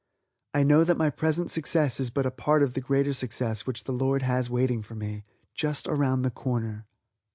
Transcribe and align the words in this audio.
I 0.55 0.63
know 0.63 0.83
that 0.83 0.97
my 0.97 1.11
present 1.11 1.51
success 1.51 1.99
is 1.99 2.09
but 2.09 2.25
a 2.25 2.31
part 2.31 2.63
of 2.63 2.73
the 2.73 2.81
greater 2.81 3.13
success 3.13 3.67
which 3.67 3.83
the 3.83 3.91
Lord 3.91 4.23
has 4.23 4.49
waiting 4.49 4.81
for 4.81 4.95
me 4.95 5.23
"just 5.53 5.85
around 5.87 6.23
the 6.23 6.31
corner". 6.31 6.87